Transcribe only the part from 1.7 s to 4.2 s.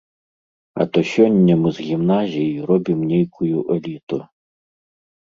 з гімназій робім нейкую эліту.